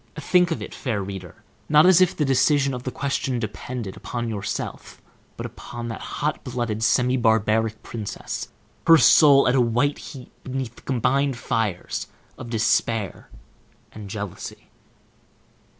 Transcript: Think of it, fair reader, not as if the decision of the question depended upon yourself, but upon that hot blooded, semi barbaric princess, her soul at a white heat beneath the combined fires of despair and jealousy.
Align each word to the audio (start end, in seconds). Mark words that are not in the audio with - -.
Think 0.15 0.49
of 0.49 0.63
it, 0.63 0.73
fair 0.73 1.03
reader, 1.03 1.43
not 1.69 1.85
as 1.85 2.01
if 2.01 2.17
the 2.17 2.25
decision 2.25 2.73
of 2.73 2.81
the 2.81 2.91
question 2.91 3.37
depended 3.37 3.95
upon 3.95 4.29
yourself, 4.29 4.99
but 5.37 5.45
upon 5.45 5.89
that 5.89 6.01
hot 6.01 6.43
blooded, 6.43 6.81
semi 6.81 7.17
barbaric 7.17 7.83
princess, 7.83 8.47
her 8.87 8.97
soul 8.97 9.47
at 9.47 9.53
a 9.53 9.61
white 9.61 9.99
heat 9.99 10.31
beneath 10.43 10.75
the 10.75 10.81
combined 10.81 11.37
fires 11.37 12.07
of 12.35 12.49
despair 12.49 13.29
and 13.91 14.09
jealousy. 14.09 14.71